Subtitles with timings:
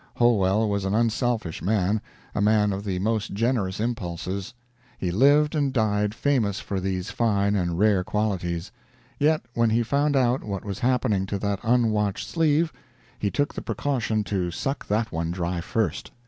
[0.15, 2.01] Holwell was an unselfish man,
[2.33, 4.55] a man of the most generous impulses;
[4.97, 8.71] he lived and died famous for these fine and rare qualities;
[9.19, 12.73] yet when he found out what was happening to that unwatched sleeve,
[13.19, 16.09] he took the precaution to suck that one dry first.